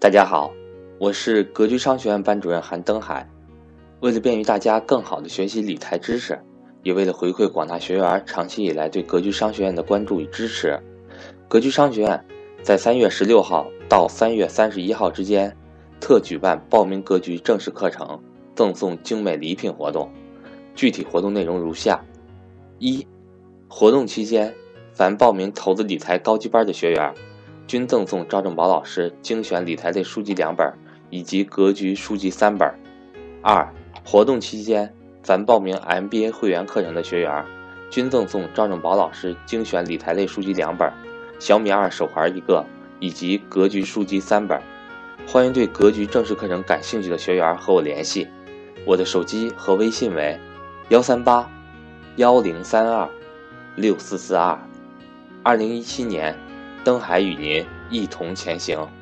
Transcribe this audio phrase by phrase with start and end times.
[0.00, 0.50] 大家好，
[0.98, 3.28] 我是格局商学院班主任韩登海。
[4.00, 6.40] 为了便于大家更好的学习理财知识，
[6.82, 10.80] 也为了回馈广大学员长期以来对格局商学院的关注与支持，
[11.48, 12.24] 格局商学院
[12.62, 15.54] 在三月十六号到三月三十一号之间，
[16.00, 18.18] 特举办报名格局正式课程
[18.54, 20.10] 赠送精美礼品活动。
[20.74, 22.02] 具体活动内容如下：
[22.78, 23.06] 一、
[23.68, 24.54] 活动期间，
[24.94, 27.14] 凡报名投资理财高级班的学员。
[27.70, 30.74] 均赠送赵正宝老师精选理财类书籍两本，
[31.08, 32.68] 以及格局书籍三本。
[33.42, 33.72] 二、
[34.04, 34.92] 活动期间，
[35.22, 37.44] 凡报名 MBA 会员课程的学员，
[37.88, 40.92] 均赠送赵正宝老师精选理财类书籍两本，
[41.38, 42.66] 小米二手环一个，
[42.98, 44.60] 以及格局书籍三本。
[45.28, 48.26] 欢迎对格局正式课程感兴趣的学员和我联系，
[48.84, 50.36] 我的手机和微信为
[50.88, 51.48] 幺三八
[52.16, 53.08] 幺零三二
[53.76, 54.58] 六四四二。
[55.44, 56.36] 二零一七年。
[56.84, 58.99] 登海与您一同前行。